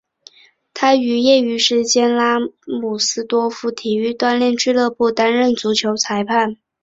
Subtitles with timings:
[0.73, 6.57] 他于业余时间在拉姆斯多夫体育锻炼俱乐部担当足球裁判。